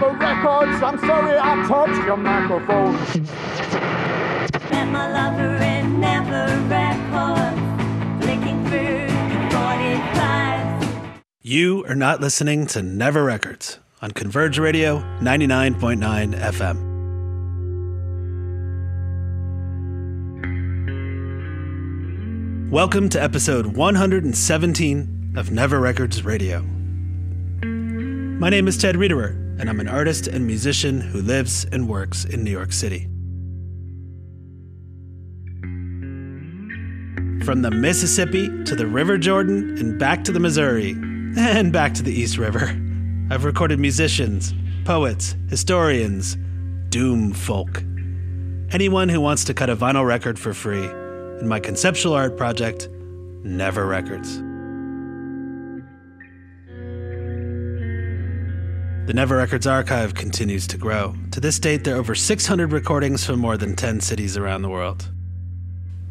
Thank 0.00 0.20
Records. 0.20 0.80
I'm 0.80 0.96
sorry 1.00 1.36
I 1.36 1.66
touched 1.66 2.06
your 2.06 2.16
microphone. 2.16 2.92
Met 4.70 4.86
my 4.92 5.10
lover 5.10 5.56
in 5.56 5.98
Never 6.00 6.46
Records, 6.68 7.58
flicking 8.24 8.64
through 8.66 9.08
45. 9.50 11.24
You 11.42 11.84
are 11.86 11.96
not 11.96 12.20
listening 12.20 12.68
to 12.68 12.80
Never 12.80 13.24
Records 13.24 13.80
on 14.00 14.12
Converge 14.12 14.60
Radio 14.60 15.00
99.9 15.20 16.32
FM. 16.38 16.78
Welcome 22.70 23.08
to 23.08 23.20
episode 23.20 23.66
117 23.66 25.34
of 25.36 25.50
Never 25.50 25.80
Records 25.80 26.24
Radio. 26.24 26.62
My 28.38 28.48
name 28.48 28.68
is 28.68 28.78
Ted 28.78 28.94
Riederer, 28.94 29.47
and 29.58 29.68
I'm 29.68 29.80
an 29.80 29.88
artist 29.88 30.26
and 30.26 30.46
musician 30.46 31.00
who 31.00 31.20
lives 31.20 31.66
and 31.72 31.88
works 31.88 32.24
in 32.24 32.44
New 32.44 32.50
York 32.50 32.72
City. 32.72 33.08
From 37.44 37.62
the 37.62 37.70
Mississippi 37.70 38.48
to 38.64 38.76
the 38.76 38.86
River 38.86 39.18
Jordan 39.18 39.76
and 39.78 39.98
back 39.98 40.22
to 40.24 40.32
the 40.32 40.40
Missouri 40.40 40.90
and 41.36 41.72
back 41.72 41.94
to 41.94 42.02
the 42.02 42.12
East 42.12 42.38
River, 42.38 42.68
I've 43.30 43.44
recorded 43.44 43.78
musicians, 43.78 44.54
poets, 44.84 45.34
historians, 45.48 46.36
doom 46.88 47.32
folk, 47.32 47.82
anyone 48.70 49.08
who 49.08 49.20
wants 49.20 49.44
to 49.44 49.54
cut 49.54 49.70
a 49.70 49.76
vinyl 49.76 50.06
record 50.06 50.38
for 50.38 50.54
free 50.54 50.84
in 50.84 51.48
my 51.48 51.60
conceptual 51.60 52.14
art 52.14 52.36
project, 52.36 52.88
Never 53.42 53.86
Records. 53.86 54.42
The 59.08 59.14
Never 59.14 59.38
Records 59.38 59.66
archive 59.66 60.12
continues 60.12 60.66
to 60.66 60.76
grow. 60.76 61.14
To 61.30 61.40
this 61.40 61.58
date, 61.58 61.82
there 61.82 61.94
are 61.94 61.98
over 61.98 62.14
600 62.14 62.72
recordings 62.72 63.24
from 63.24 63.40
more 63.40 63.56
than 63.56 63.74
10 63.74 64.02
cities 64.02 64.36
around 64.36 64.60
the 64.60 64.68
world. 64.68 65.08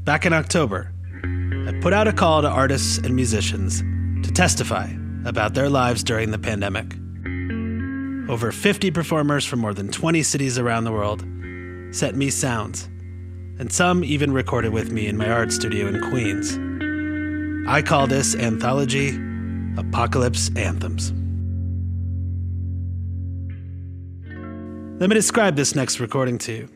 Back 0.03 0.25
in 0.25 0.33
October, 0.33 0.91
I 1.23 1.79
put 1.79 1.93
out 1.93 2.07
a 2.07 2.11
call 2.11 2.41
to 2.41 2.49
artists 2.49 2.97
and 2.97 3.15
musicians 3.15 3.81
to 4.25 4.33
testify 4.33 4.89
about 5.25 5.53
their 5.53 5.69
lives 5.69 6.03
during 6.03 6.31
the 6.31 6.39
pandemic. 6.39 6.95
Over 8.31 8.51
50 8.51 8.89
performers 8.89 9.45
from 9.45 9.59
more 9.59 9.75
than 9.75 9.91
20 9.91 10.23
cities 10.23 10.57
around 10.57 10.85
the 10.85 10.91
world 10.91 11.21
sent 11.95 12.17
me 12.17 12.31
sounds 12.31 12.85
and 13.59 13.71
some 13.71 14.03
even 14.03 14.33
recorded 14.33 14.73
with 14.73 14.91
me 14.91 15.05
in 15.05 15.17
my 15.17 15.29
art 15.29 15.51
studio 15.51 15.85
in 15.85 16.01
Queens. 16.09 16.57
I 17.69 17.83
call 17.83 18.07
this 18.07 18.33
anthology 18.33 19.19
Apocalypse 19.77 20.49
Anthems. 20.55 21.13
Let 24.99 25.11
me 25.11 25.13
describe 25.13 25.55
this 25.55 25.75
next 25.75 25.99
recording 25.99 26.39
to 26.39 26.51
you. 26.51 26.67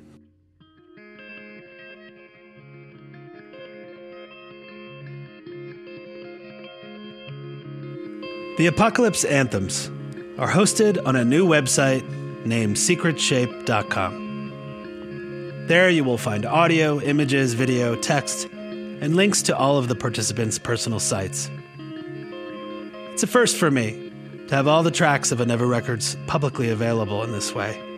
The 8.59 8.68
Apocalypse 8.68 9.25
Anthems 9.25 9.88
are 10.38 10.47
hosted 10.47 11.03
on 11.03 11.16
a 11.16 11.25
new 11.25 11.47
website 11.47 12.07
named 12.46 12.75
secretshape.com. 12.75 15.66
There 15.66 15.90
you 15.90 16.03
will 16.03 16.19
find 16.19 16.46
audio, 16.46 17.01
images, 17.01 17.56
video, 17.56 17.96
text, 17.96 18.47
and 18.51 19.16
links 19.16 19.41
to 19.44 19.56
all 19.57 19.79
of 19.79 19.88
the 19.88 19.96
participants' 19.96 20.59
personal 20.59 21.00
sites. 21.00 21.50
It's 23.13 23.23
a 23.23 23.28
first 23.28 23.57
for 23.57 23.72
me 23.72 24.12
to 24.47 24.53
have 24.53 24.67
all 24.67 24.84
the 24.84 24.91
tracks 24.91 25.31
of 25.31 25.41
a 25.41 25.46
Never 25.47 25.66
Records 25.66 26.16
publicly 26.28 26.69
available 26.69 27.23
in 27.23 27.31
this 27.31 27.56
way. 27.56 27.91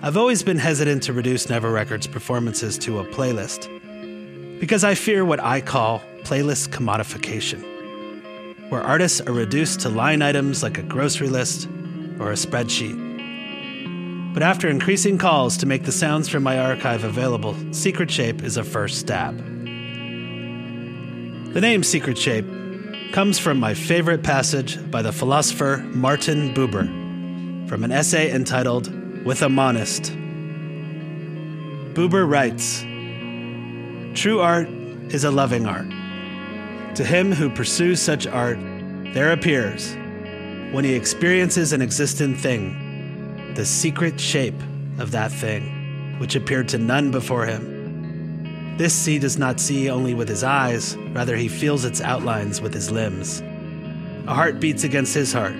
I've 0.00 0.16
always 0.16 0.44
been 0.44 0.58
hesitant 0.58 1.02
to 1.04 1.12
reduce 1.12 1.48
Never 1.48 1.72
Records 1.72 2.06
performances 2.06 2.78
to 2.78 3.00
a 3.00 3.04
playlist 3.04 3.68
because 4.60 4.84
I 4.84 4.94
fear 4.94 5.24
what 5.24 5.40
I 5.40 5.60
call 5.60 6.02
playlist 6.22 6.68
commodification, 6.68 8.70
where 8.70 8.80
artists 8.80 9.20
are 9.20 9.32
reduced 9.32 9.80
to 9.80 9.88
line 9.88 10.22
items 10.22 10.62
like 10.62 10.78
a 10.78 10.82
grocery 10.82 11.28
list 11.28 11.66
or 12.20 12.30
a 12.30 12.34
spreadsheet. 12.34 14.34
But 14.34 14.44
after 14.44 14.68
increasing 14.68 15.18
calls 15.18 15.56
to 15.56 15.66
make 15.66 15.82
the 15.82 15.90
sounds 15.90 16.28
from 16.28 16.44
my 16.44 16.60
archive 16.60 17.02
available, 17.02 17.56
Secret 17.72 18.08
Shape 18.08 18.44
is 18.44 18.56
a 18.56 18.62
first 18.62 19.00
stab. 19.00 19.36
The 21.54 21.60
name 21.60 21.82
Secret 21.82 22.16
Shape 22.16 22.46
comes 23.10 23.40
from 23.40 23.58
my 23.58 23.74
favorite 23.74 24.22
passage 24.22 24.78
by 24.92 25.02
the 25.02 25.10
philosopher 25.10 25.78
Martin 25.88 26.54
Buber 26.54 26.86
from 27.68 27.82
an 27.82 27.90
essay 27.90 28.32
entitled 28.32 28.97
With 29.24 29.42
a 29.42 29.48
Monist. 29.48 30.12
Buber 31.94 32.28
writes 32.28 32.82
True 34.18 34.40
art 34.40 34.68
is 35.12 35.24
a 35.24 35.30
loving 35.30 35.66
art. 35.66 35.88
To 36.96 37.04
him 37.04 37.32
who 37.32 37.50
pursues 37.50 38.00
such 38.00 38.26
art, 38.26 38.58
there 39.14 39.32
appears, 39.32 39.94
when 40.72 40.84
he 40.84 40.94
experiences 40.94 41.72
an 41.72 41.82
existent 41.82 42.38
thing, 42.38 43.54
the 43.54 43.64
secret 43.64 44.20
shape 44.20 44.60
of 44.98 45.10
that 45.10 45.32
thing, 45.32 46.18
which 46.18 46.36
appeared 46.36 46.68
to 46.68 46.78
none 46.78 47.10
before 47.10 47.46
him. 47.46 48.76
This 48.76 49.04
he 49.04 49.18
does 49.18 49.38
not 49.38 49.58
see 49.58 49.90
only 49.90 50.14
with 50.14 50.28
his 50.28 50.44
eyes, 50.44 50.96
rather, 51.10 51.36
he 51.36 51.48
feels 51.48 51.84
its 51.84 52.00
outlines 52.00 52.60
with 52.60 52.72
his 52.72 52.90
limbs. 52.90 53.40
A 54.28 54.34
heart 54.34 54.60
beats 54.60 54.84
against 54.84 55.14
his 55.14 55.32
heart. 55.32 55.56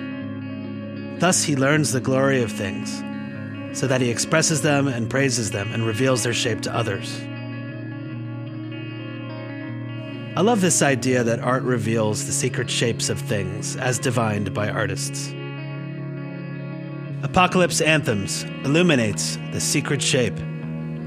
Thus, 1.19 1.43
he 1.43 1.55
learns 1.55 1.91
the 1.91 1.99
glory 1.99 2.41
of 2.41 2.51
things, 2.51 3.01
so 3.73 3.87
that 3.87 4.01
he 4.01 4.09
expresses 4.09 4.61
them 4.61 4.87
and 4.87 5.09
praises 5.09 5.51
them 5.51 5.71
and 5.73 5.85
reveals 5.85 6.23
their 6.23 6.33
shape 6.33 6.61
to 6.61 6.75
others. 6.75 7.21
I 10.35 10.41
love 10.41 10.61
this 10.61 10.81
idea 10.81 11.23
that 11.23 11.39
art 11.39 11.63
reveals 11.63 12.25
the 12.25 12.31
secret 12.31 12.69
shapes 12.69 13.09
of 13.09 13.19
things 13.19 13.75
as 13.75 13.99
divined 13.99 14.53
by 14.53 14.69
artists. 14.69 15.33
Apocalypse 17.23 17.81
Anthems 17.81 18.43
illuminates 18.63 19.37
the 19.51 19.59
secret 19.59 20.01
shape 20.01 20.37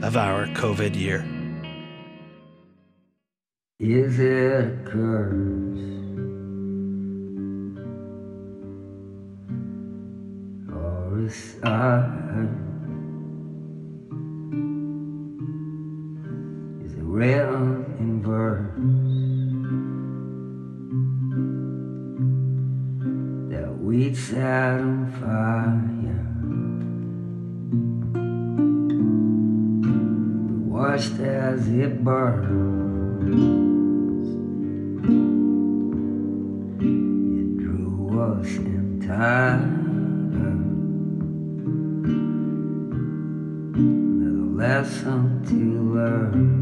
of 0.03 0.17
our 0.17 0.47
COVID 0.49 0.95
year. 0.95 1.25
Is 3.79 4.19
it 4.19 4.53
a 4.53 4.71
Uh, 11.23 11.27
a 11.27 11.31
sign? 11.31 12.49
Is 16.85 16.95
it 16.95 17.03
written 17.03 17.85
in 18.01 18.23
verse 18.25 18.75
that 23.53 23.71
we 23.79 24.13
set 24.15 24.81
on 24.81 25.13
fire? 25.21 26.19
watched 30.69 31.21
as 31.21 31.69
it 31.69 32.03
burns. 32.03 33.39
It 36.83 37.59
drew 37.59 38.21
us 38.21 38.49
in 38.57 39.01
time. 39.07 39.82
A 44.83 44.85
to 44.85 45.95
learn. 45.95 46.62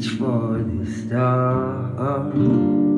Reach 0.00 0.18
for 0.18 0.58
the 0.58 0.90
stars. 0.90 2.89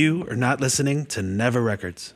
You 0.00 0.26
are 0.30 0.34
not 0.34 0.62
listening 0.62 1.04
to 1.12 1.20
Never 1.20 1.60
Records. 1.60 2.14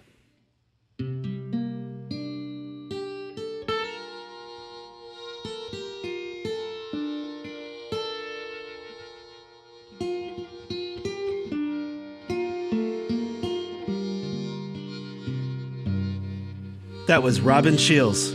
That 17.07 17.23
was 17.23 17.43
Robin 17.43 17.77
Shields 17.77 18.33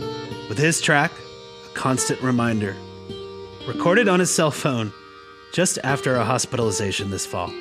with 0.48 0.58
his 0.58 0.80
track, 0.80 1.10
A 1.10 1.74
Constant 1.74 2.22
Reminder, 2.22 2.76
recorded 3.66 4.06
on 4.06 4.20
his 4.20 4.32
cell 4.32 4.52
phone 4.52 4.92
just 5.52 5.76
after 5.82 6.14
a 6.14 6.24
hospitalization 6.24 7.10
this 7.10 7.26
fall. 7.26 7.52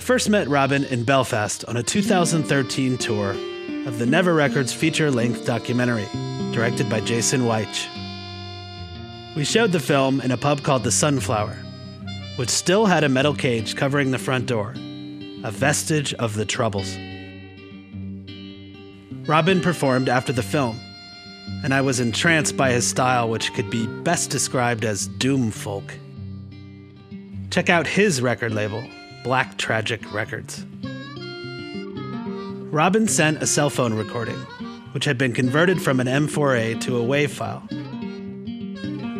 I 0.00 0.02
first 0.02 0.30
met 0.30 0.48
Robin 0.48 0.84
in 0.84 1.04
Belfast 1.04 1.62
on 1.66 1.76
a 1.76 1.82
2013 1.82 2.96
tour 2.96 3.32
of 3.86 3.98
the 3.98 4.06
Never 4.06 4.32
Records 4.32 4.72
feature 4.72 5.10
length 5.10 5.44
documentary, 5.44 6.06
directed 6.54 6.88
by 6.88 7.00
Jason 7.00 7.42
Weich. 7.42 7.86
We 9.36 9.44
showed 9.44 9.72
the 9.72 9.78
film 9.78 10.22
in 10.22 10.30
a 10.30 10.38
pub 10.38 10.62
called 10.62 10.84
The 10.84 10.90
Sunflower, 10.90 11.54
which 12.36 12.48
still 12.48 12.86
had 12.86 13.04
a 13.04 13.10
metal 13.10 13.34
cage 13.34 13.76
covering 13.76 14.10
the 14.10 14.18
front 14.18 14.46
door, 14.46 14.70
a 15.44 15.50
vestige 15.50 16.14
of 16.14 16.34
the 16.34 16.46
Troubles. 16.46 16.96
Robin 19.28 19.60
performed 19.60 20.08
after 20.08 20.32
the 20.32 20.42
film, 20.42 20.80
and 21.62 21.74
I 21.74 21.82
was 21.82 22.00
entranced 22.00 22.56
by 22.56 22.72
his 22.72 22.88
style, 22.88 23.28
which 23.28 23.52
could 23.52 23.68
be 23.68 23.86
best 23.86 24.30
described 24.30 24.86
as 24.86 25.08
doom 25.08 25.50
folk. 25.50 25.92
Check 27.50 27.68
out 27.68 27.86
his 27.86 28.22
record 28.22 28.54
label, 28.54 28.82
Black 29.22 29.58
Tragic 29.58 30.12
Records. 30.14 30.64
Robin 32.72 33.06
sent 33.06 33.42
a 33.42 33.46
cell 33.46 33.68
phone 33.68 33.92
recording, 33.94 34.38
which 34.92 35.04
had 35.04 35.18
been 35.18 35.34
converted 35.34 35.82
from 35.82 36.00
an 36.00 36.06
M4A 36.06 36.80
to 36.80 36.96
a 36.98 37.02
WAV 37.02 37.28
file. 37.28 37.62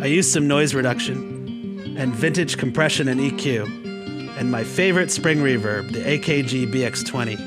I 0.03 0.07
used 0.07 0.33
some 0.33 0.49
noise 0.49 0.75
reduction 0.75 1.97
and 1.99 2.15
vintage 2.15 2.57
compression 2.57 3.09
and 3.09 3.21
EQ, 3.21 4.39
and 4.39 4.51
my 4.51 4.65
favorite 4.65 5.11
spring 5.11 5.39
reverb, 5.39 5.93
the 5.93 6.01
AKG 6.01 6.73
BX20. 6.73 7.39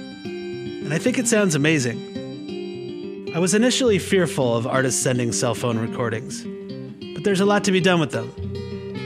And 0.85 0.93
I 0.93 0.99
think 0.99 1.17
it 1.17 1.27
sounds 1.27 1.55
amazing. 1.55 3.31
I 3.33 3.39
was 3.39 3.55
initially 3.55 3.97
fearful 3.97 4.55
of 4.55 4.67
artists 4.67 5.01
sending 5.01 5.31
cell 5.31 5.55
phone 5.55 5.79
recordings, 5.79 6.43
but 7.15 7.23
there's 7.23 7.39
a 7.39 7.45
lot 7.45 7.63
to 7.63 7.71
be 7.71 7.81
done 7.81 7.99
with 7.99 8.11
them. 8.11 8.31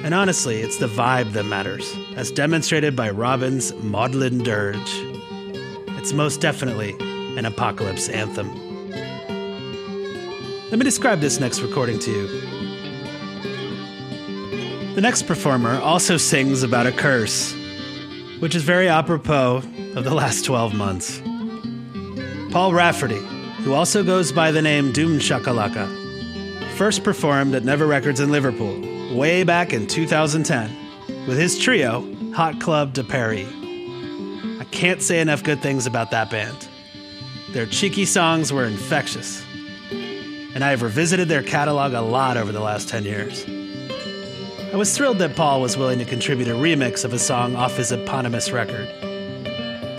And 0.04 0.14
honestly, 0.14 0.60
it's 0.62 0.80
the 0.80 0.88
vibe 0.88 1.32
that 1.32 1.46
matters, 1.46 1.96
as 2.18 2.32
demonstrated 2.32 2.96
by 2.96 3.12
Robin's 3.12 3.72
Maudlin 3.76 4.40
Dirge. 4.40 4.80
It's 6.00 6.14
most 6.14 6.42
definitely 6.42 6.96
an 7.38 7.46
apocalypse 7.46 8.10
anthem. 8.10 8.50
Let 10.72 10.80
me 10.80 10.84
describe 10.84 11.20
this 11.20 11.40
next 11.40 11.62
recording 11.62 12.00
to 12.00 12.12
you. 12.12 12.28
The 14.96 15.02
next 15.02 15.28
performer 15.28 15.80
also 15.80 16.18
sings 16.18 16.64
about 16.64 16.88
a 16.88 16.92
curse, 16.92 17.56
which 18.40 18.56
is 18.56 18.64
very 18.64 18.90
apropos 18.90 19.58
of 19.96 20.04
the 20.04 20.16
last 20.16 20.44
12 20.44 20.74
months. 20.74 21.22
Paul 22.52 22.74
Rafferty, 22.74 23.24
who 23.64 23.76
also 23.76 24.04
goes 24.04 24.32
by 24.32 24.52
the 24.52 24.64
name 24.64 24.92
Doom 24.92 25.20
Shakalaka, 25.20 25.88
first 26.78 27.04
performed 27.04 27.54
at 27.54 27.64
Never 27.64 27.86
Records 27.86 28.20
in 28.20 28.32
Liverpool 28.32 29.16
way 29.16 29.44
back 29.44 29.72
in 29.72 29.86
2010 29.86 30.87
with 31.28 31.38
his 31.38 31.60
trio, 31.60 32.08
Hot 32.34 32.60
Club 32.62 32.94
de 32.94 33.04
Paris. 33.04 33.48
I 34.62 34.66
can't 34.72 35.02
say 35.02 35.20
enough 35.20 35.44
good 35.44 35.62
things 35.62 35.86
about 35.86 36.12
that 36.12 36.30
band. 36.30 36.68
Their 37.52 37.66
cheeky 37.66 38.06
songs 38.06 38.54
were 38.54 38.66
infectious, 38.66 39.44
and 39.92 40.64
I 40.64 40.70
have 40.70 40.82
revisited 40.82 41.28
their 41.28 41.44
catalog 41.44 41.94
a 41.94 42.02
lot 42.02 42.38
over 42.38 42.54
the 42.54 42.62
last 42.62 42.88
10 42.88 43.04
years. 43.04 43.46
I 44.74 44.78
was 44.78 44.96
thrilled 44.96 45.20
that 45.20 45.36
Paul 45.36 45.62
was 45.62 45.78
willing 45.78 46.00
to 46.00 46.06
contribute 46.06 46.48
a 46.48 46.54
remix 46.54 47.04
of 47.04 47.14
a 47.14 47.20
song 47.20 47.56
off 47.56 47.76
his 47.76 47.92
eponymous 47.92 48.52
record. 48.52 48.88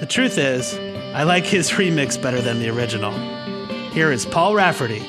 The 0.01 0.07
truth 0.09 0.39
is, 0.39 0.75
I 1.15 1.25
like 1.25 1.45
his 1.45 1.71
remix 1.73 2.21
better 2.21 2.41
than 2.41 2.59
the 2.59 2.71
original. 2.71 3.13
Here 3.91 4.11
is 4.13 4.25
Paul 4.25 4.55
Rafferty 4.55 5.01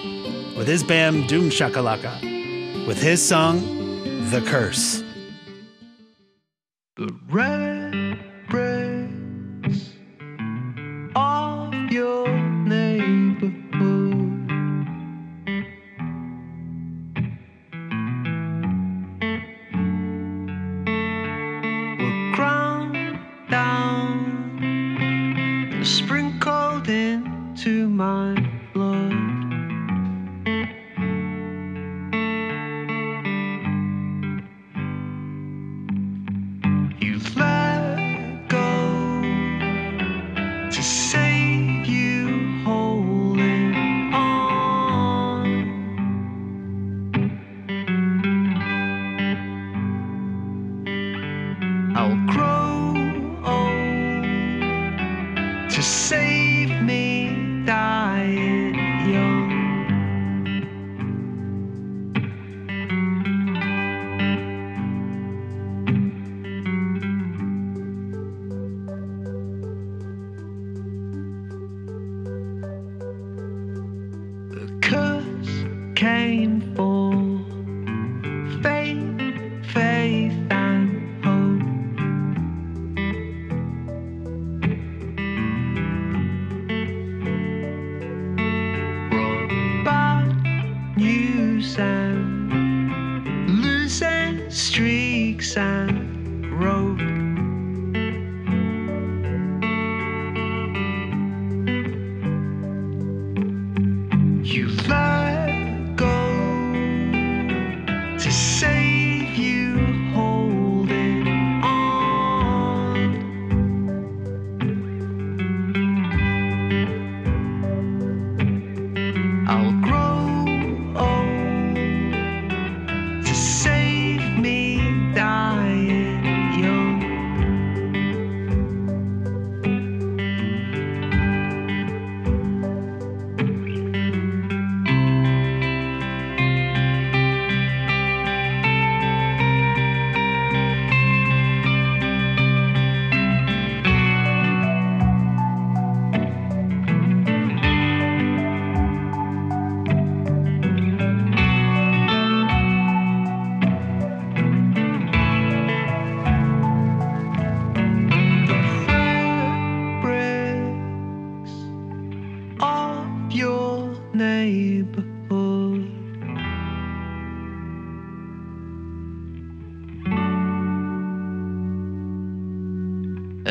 with 0.57 0.67
his 0.67 0.83
band 0.83 1.29
Doom 1.29 1.49
Shakalaka 1.49 2.87
with 2.87 3.01
his 3.01 3.25
song, 3.25 3.61
The 4.31 4.41
Curse. 4.41 5.03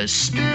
Are 0.08 0.47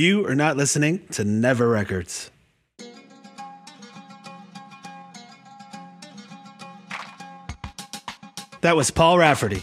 You 0.00 0.26
are 0.28 0.34
not 0.34 0.56
listening 0.56 1.06
to 1.08 1.24
Never 1.24 1.68
Records. 1.68 2.30
That 8.62 8.76
was 8.76 8.90
Paul 8.90 9.18
Rafferty, 9.18 9.62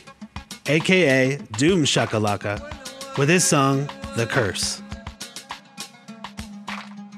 aka 0.68 1.38
Doom 1.58 1.86
Shakalaka, 1.86 3.18
with 3.18 3.30
his 3.30 3.46
song 3.46 3.90
The 4.16 4.28
Curse. 4.28 4.84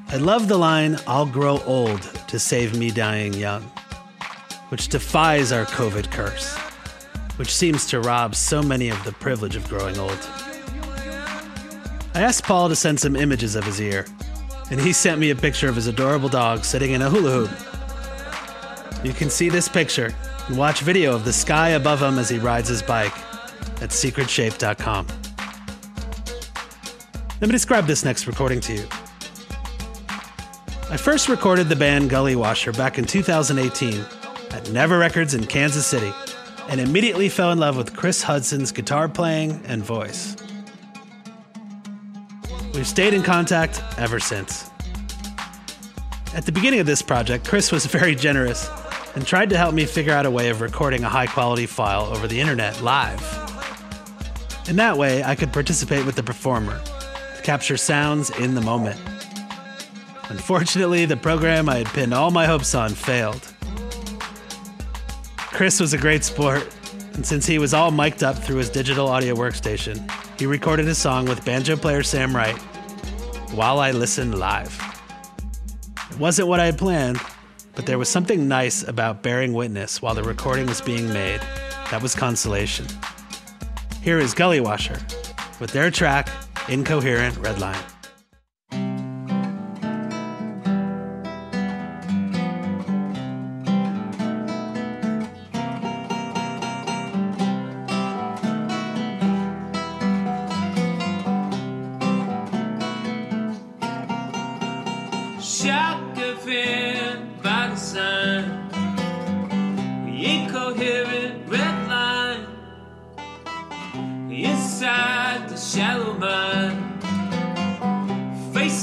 I 0.07 0.15
love 0.15 0.47
the 0.47 0.57
line, 0.57 0.97
I'll 1.05 1.25
grow 1.25 1.59
old 1.63 2.01
to 2.29 2.39
save 2.39 2.79
me 2.79 2.89
dying 2.89 3.33
young, 3.33 3.63
which 4.69 4.87
defies 4.87 5.51
our 5.51 5.65
COVID 5.65 6.09
curse, 6.09 6.57
which 7.35 7.53
seems 7.53 7.85
to 7.87 7.99
rob 7.99 8.33
so 8.33 8.63
many 8.63 8.87
of 8.87 9.03
the 9.03 9.11
privilege 9.11 9.57
of 9.57 9.67
growing 9.67 9.99
old. 9.99 10.48
I 12.13 12.21
asked 12.21 12.43
Paul 12.43 12.69
to 12.69 12.75
send 12.75 12.99
some 12.99 13.15
images 13.15 13.55
of 13.55 13.63
his 13.63 13.79
ear, 13.79 14.05
and 14.71 14.79
he 14.79 14.91
sent 14.93 15.19
me 15.19 15.29
a 15.29 15.35
picture 15.35 15.69
of 15.69 15.75
his 15.75 15.87
adorable 15.87 16.29
dog 16.29 16.65
sitting 16.65 16.91
in 16.91 17.01
a 17.01 17.09
hula 17.09 17.31
hoop. 17.31 19.05
You 19.05 19.13
can 19.13 19.29
see 19.29 19.49
this 19.49 19.69
picture 19.69 20.13
and 20.47 20.57
watch 20.57 20.81
video 20.81 21.13
of 21.13 21.23
the 21.23 21.31
sky 21.31 21.69
above 21.69 22.01
him 22.01 22.17
as 22.17 22.27
he 22.27 22.39
rides 22.39 22.67
his 22.67 22.81
bike 22.81 23.17
at 23.81 23.91
secretshape.com. 23.91 25.07
Let 27.39 27.47
me 27.47 27.51
describe 27.51 27.85
this 27.85 28.03
next 28.03 28.27
recording 28.27 28.59
to 28.61 28.73
you. 28.73 28.87
I 30.89 30.97
first 30.97 31.29
recorded 31.29 31.69
the 31.69 31.75
band 31.75 32.09
Gully 32.09 32.35
Washer 32.35 32.73
back 32.73 32.97
in 32.97 33.05
2018 33.05 34.03
at 34.51 34.71
Never 34.71 34.97
Records 34.97 35.35
in 35.35 35.45
Kansas 35.45 35.85
City 35.85 36.11
and 36.67 36.81
immediately 36.81 37.29
fell 37.29 37.51
in 37.51 37.59
love 37.59 37.77
with 37.77 37.95
Chris 37.95 38.23
Hudson's 38.23 38.71
guitar 38.71 39.07
playing 39.07 39.61
and 39.65 39.83
voice. 39.83 40.35
We've 42.79 42.87
stayed 42.87 43.13
in 43.13 43.23
contact 43.23 43.83
ever 43.97 44.21
since. 44.21 44.71
At 46.33 46.45
the 46.45 46.53
beginning 46.53 46.79
of 46.79 46.85
this 46.85 47.01
project, 47.01 47.45
Chris 47.45 47.73
was 47.73 47.85
very 47.85 48.15
generous 48.15 48.69
and 49.15 49.27
tried 49.27 49.49
to 49.49 49.57
help 49.57 49.73
me 49.73 49.83
figure 49.83 50.13
out 50.13 50.25
a 50.25 50.31
way 50.31 50.47
of 50.47 50.61
recording 50.61 51.03
a 51.03 51.09
high 51.09 51.27
quality 51.27 51.65
file 51.65 52.05
over 52.05 52.25
the 52.25 52.39
internet 52.39 52.81
live. 52.81 53.19
In 54.69 54.77
that 54.77 54.97
way, 54.97 55.21
I 55.25 55.35
could 55.35 55.51
participate 55.51 56.05
with 56.05 56.15
the 56.15 56.23
performer 56.23 56.81
to 57.35 57.41
capture 57.41 57.75
sounds 57.75 58.29
in 58.39 58.55
the 58.55 58.61
moment. 58.61 58.97
Unfortunately, 60.29 61.03
the 61.03 61.17
program 61.17 61.67
I 61.67 61.79
had 61.79 61.87
pinned 61.87 62.13
all 62.13 62.31
my 62.31 62.45
hopes 62.45 62.73
on 62.73 62.91
failed. 62.91 63.45
Chris 65.35 65.81
was 65.81 65.91
a 65.91 65.97
great 65.97 66.23
sport, 66.23 66.65
and 67.13 67.25
since 67.25 67.45
he 67.45 67.59
was 67.59 67.73
all 67.73 67.91
mic'd 67.91 68.23
up 68.23 68.37
through 68.37 68.55
his 68.55 68.69
digital 68.69 69.09
audio 69.09 69.35
workstation, 69.35 70.09
he 70.39 70.45
recorded 70.45 70.85
his 70.85 70.97
song 70.97 71.25
with 71.25 71.43
banjo 71.43 71.75
player 71.75 72.03
Sam 72.03 72.33
Wright 72.33 72.57
while 73.53 73.79
I 73.79 73.91
listened 73.91 74.37
live. 74.37 74.79
It 76.11 76.19
wasn't 76.19 76.47
what 76.47 76.59
I 76.59 76.65
had 76.65 76.77
planned, 76.77 77.19
but 77.75 77.85
there 77.85 77.97
was 77.97 78.09
something 78.09 78.47
nice 78.47 78.87
about 78.87 79.23
bearing 79.23 79.53
witness 79.53 80.01
while 80.01 80.15
the 80.15 80.23
recording 80.23 80.67
was 80.67 80.81
being 80.81 81.11
made. 81.11 81.41
That 81.91 82.01
was 82.01 82.15
consolation. 82.15 82.85
Here 84.01 84.19
is 84.19 84.33
Gully 84.33 84.59
Washer 84.59 84.99
with 85.59 85.71
their 85.71 85.91
track, 85.91 86.29
Incoherent 86.67 87.35
Redline. 87.35 87.98
shock 87.98 87.98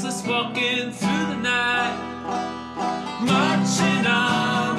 Walking 0.04 0.92
through 0.92 1.26
the 1.26 1.36
night, 1.36 1.96
marching 3.22 4.06
arm 4.06 4.75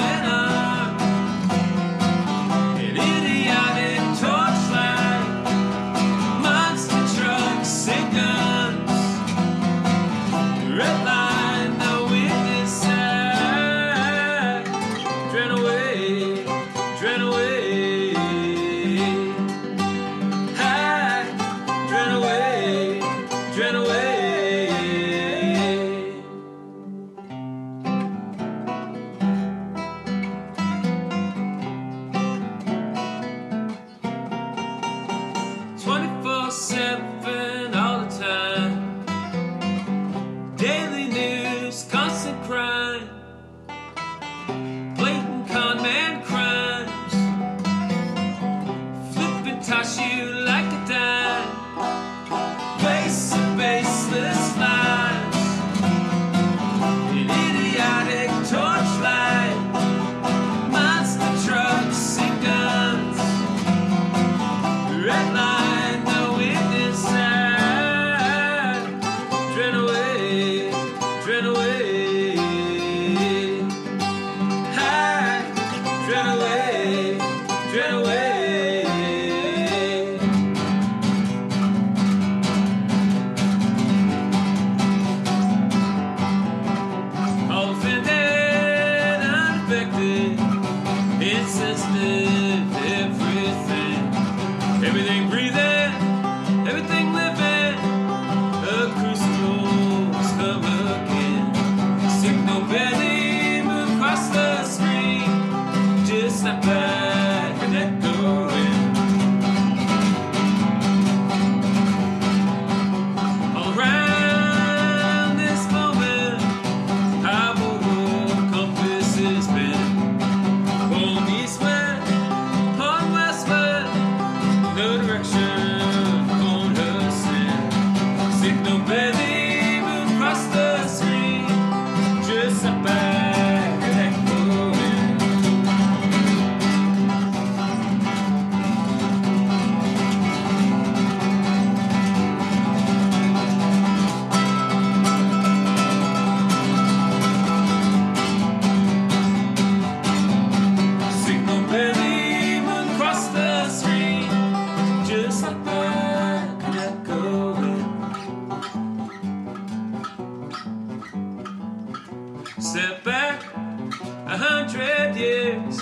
a 164.38 164.40
hundred 164.40 165.16
years, 165.16 165.82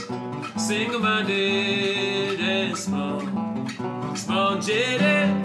single-minded 0.55 2.39
and 2.39 2.77
small, 2.77 3.19
small 4.15 4.57
jaded, 4.61 5.44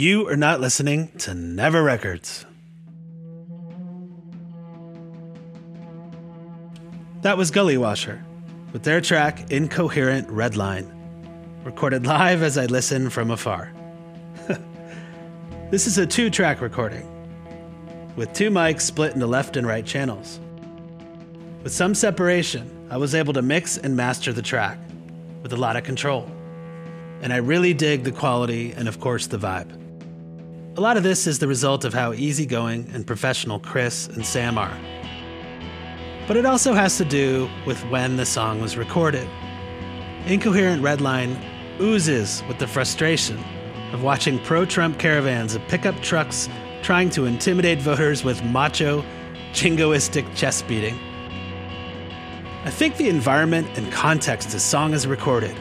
You 0.00 0.26
are 0.28 0.36
not 0.36 0.62
listening 0.62 1.12
to 1.18 1.34
Never 1.34 1.82
Records. 1.82 2.46
That 7.20 7.36
was 7.36 7.50
Gully 7.50 7.76
Washer 7.76 8.24
with 8.72 8.82
their 8.82 9.02
track 9.02 9.50
Incoherent 9.50 10.26
Red 10.30 10.56
Line, 10.56 10.90
recorded 11.64 12.06
live 12.06 12.42
as 12.42 12.56
I 12.56 12.64
listen 12.64 13.10
from 13.10 13.30
afar. 13.30 13.74
this 15.70 15.86
is 15.86 15.98
a 15.98 16.06
two 16.06 16.30
track 16.30 16.62
recording, 16.62 17.06
with 18.16 18.32
two 18.32 18.48
mics 18.48 18.80
split 18.80 19.12
into 19.12 19.26
left 19.26 19.58
and 19.58 19.66
right 19.66 19.84
channels. 19.84 20.40
With 21.62 21.74
some 21.74 21.94
separation, 21.94 22.88
I 22.88 22.96
was 22.96 23.14
able 23.14 23.34
to 23.34 23.42
mix 23.42 23.76
and 23.76 23.94
master 23.98 24.32
the 24.32 24.40
track 24.40 24.78
with 25.42 25.52
a 25.52 25.58
lot 25.58 25.76
of 25.76 25.84
control. 25.84 26.26
And 27.20 27.34
I 27.34 27.36
really 27.36 27.74
dig 27.74 28.04
the 28.04 28.12
quality 28.12 28.72
and, 28.72 28.88
of 28.88 28.98
course, 28.98 29.26
the 29.26 29.36
vibe. 29.36 29.76
A 30.76 30.80
lot 30.80 30.96
of 30.96 31.02
this 31.02 31.26
is 31.26 31.40
the 31.40 31.48
result 31.48 31.84
of 31.84 31.92
how 31.92 32.12
easygoing 32.12 32.88
and 32.94 33.04
professional 33.04 33.58
Chris 33.58 34.06
and 34.06 34.24
Sam 34.24 34.56
are. 34.56 34.78
But 36.28 36.36
it 36.36 36.46
also 36.46 36.74
has 36.74 36.96
to 36.98 37.04
do 37.04 37.50
with 37.66 37.84
when 37.86 38.16
the 38.16 38.24
song 38.24 38.60
was 38.60 38.76
recorded. 38.76 39.28
Incoherent 40.26 40.80
Redline 40.80 41.36
oozes 41.80 42.44
with 42.46 42.58
the 42.58 42.68
frustration 42.68 43.36
of 43.92 44.04
watching 44.04 44.38
pro 44.44 44.64
Trump 44.64 44.96
caravans 45.00 45.56
of 45.56 45.62
pickup 45.66 46.00
trucks 46.02 46.48
trying 46.82 47.10
to 47.10 47.26
intimidate 47.26 47.82
voters 47.82 48.22
with 48.22 48.40
macho, 48.44 49.04
jingoistic 49.52 50.36
chest 50.36 50.68
beating. 50.68 50.96
I 52.64 52.70
think 52.70 52.96
the 52.96 53.08
environment 53.08 53.66
and 53.76 53.90
context 53.90 54.54
a 54.54 54.60
song 54.60 54.94
is 54.94 55.08
recorded 55.08 55.56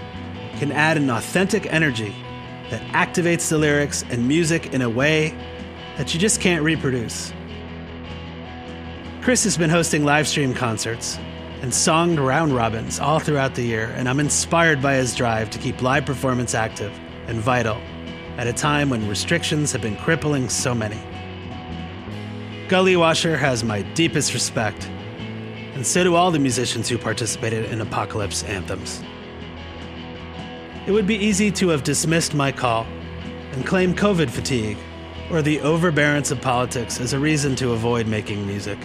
can 0.58 0.72
add 0.72 0.98
an 0.98 1.10
authentic 1.10 1.66
energy 1.74 2.14
that 2.70 2.82
activates 2.94 3.50
the 3.50 3.58
lyrics 3.58 4.04
and 4.10 4.28
music 4.28 4.74
in 4.74 4.82
a 4.82 4.90
way 4.90 5.36
that 5.98 6.14
you 6.14 6.20
just 6.20 6.40
can't 6.40 6.64
reproduce. 6.64 7.34
Chris 9.22 9.44
has 9.44 9.58
been 9.58 9.70
hosting 9.70 10.06
live 10.06 10.28
stream 10.28 10.54
concerts 10.54 11.18
and 11.62 11.72
songed 11.72 12.26
round 12.26 12.56
robins 12.56 13.00
all 13.00 13.20
throughout 13.20 13.56
the 13.56 13.64
year, 13.64 13.94
and 13.98 14.08
I'm 14.08 14.20
inspired 14.20 14.82
by 14.82 14.96
his 14.96 15.14
drive 15.14 15.50
to 15.50 15.60
keep 15.60 15.82
live 15.82 16.06
performance 16.06 16.56
active 16.56 16.98
and 17.28 17.40
vital 17.40 17.78
at 18.38 18.48
a 18.48 18.54
time 18.54 18.90
when 18.90 19.08
restrictions 19.10 19.74
have 19.74 19.82
been 19.82 19.98
crippling 19.98 20.48
so 20.48 20.74
many. 20.74 21.00
Gully 22.70 22.96
Washer 22.96 23.36
has 23.36 23.64
my 23.64 23.82
deepest 23.94 24.34
respect, 24.34 24.88
and 25.74 25.86
so 25.86 26.04
do 26.04 26.16
all 26.16 26.32
the 26.32 26.40
musicians 26.40 26.88
who 26.88 26.98
participated 26.98 27.66
in 27.66 27.82
Apocalypse 27.82 28.44
anthems. 28.44 29.04
It 30.90 30.94
would 30.94 31.06
be 31.06 31.24
easy 31.24 31.52
to 31.52 31.70
have 31.70 31.84
dismissed 31.84 32.34
my 32.34 32.52
call 32.52 32.88
and 33.52 33.64
claimed 33.64 33.96
COVID 33.96 34.28
fatigue 34.28 34.80
or 35.30 35.44
the 35.44 35.60
overbearance 35.60 36.32
of 36.32 36.42
politics 36.42 37.00
as 37.00 37.14
a 37.14 37.20
reason 37.20 37.56
to 37.58 37.74
avoid 37.74 38.08
making 38.08 38.48
music. 38.48 38.80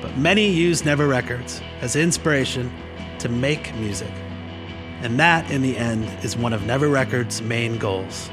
But 0.00 0.16
many 0.16 0.48
use 0.48 0.84
Never 0.84 1.08
Records 1.08 1.60
as 1.80 1.96
inspiration 1.96 2.72
to 3.18 3.28
make 3.28 3.74
music. 3.74 4.12
And 5.00 5.18
that, 5.18 5.50
in 5.50 5.60
the 5.60 5.76
end, 5.76 6.04
is 6.22 6.36
one 6.36 6.52
of 6.52 6.62
Never 6.66 6.86
Records' 6.86 7.42
main 7.42 7.78
goals. 7.78 8.30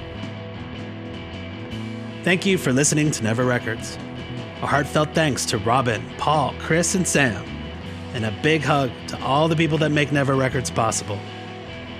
Thank 2.23 2.45
you 2.45 2.59
for 2.59 2.71
listening 2.71 3.09
to 3.09 3.23
Never 3.23 3.45
Records. 3.45 3.97
A 4.61 4.67
heartfelt 4.67 5.15
thanks 5.15 5.43
to 5.47 5.57
Robin, 5.57 6.05
Paul, 6.19 6.53
Chris, 6.59 6.93
and 6.93 7.07
Sam, 7.07 7.43
and 8.13 8.25
a 8.25 8.39
big 8.43 8.61
hug 8.61 8.91
to 9.07 9.19
all 9.23 9.47
the 9.47 9.55
people 9.55 9.79
that 9.79 9.89
make 9.89 10.11
Never 10.11 10.35
Records 10.35 10.69
possible. 10.69 11.17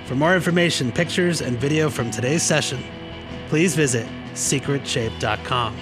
For 0.06 0.14
more 0.14 0.36
information, 0.36 0.92
pictures, 0.92 1.40
and 1.40 1.58
video 1.58 1.90
from 1.90 2.12
today's 2.12 2.44
session, 2.44 2.82
please 3.48 3.74
visit 3.74 4.06
secretshape.com. 4.34 5.76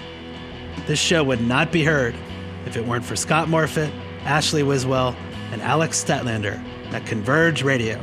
This 0.86 0.98
show 0.98 1.22
would 1.22 1.42
not 1.42 1.70
be 1.70 1.84
heard 1.84 2.14
if 2.64 2.74
it 2.78 2.86
weren't 2.86 3.04
for 3.04 3.16
Scott 3.16 3.48
Morfitt, 3.48 3.92
Ashley 4.24 4.62
Wiswell, 4.62 5.14
and 5.52 5.60
Alex 5.60 6.02
Statlander 6.02 6.58
at 6.94 7.04
Converge 7.04 7.62
Radio, 7.62 7.98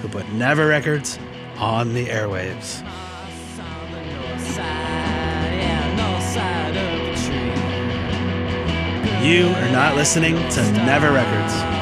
who 0.00 0.08
put 0.08 0.26
Never 0.30 0.68
Records 0.68 1.18
on 1.58 1.92
the 1.92 2.06
airwaves. 2.06 2.80
You 9.22 9.48
are 9.48 9.70
not 9.72 9.96
listening 9.96 10.36
to 10.36 10.72
Never 10.72 11.12
Records. 11.12 11.77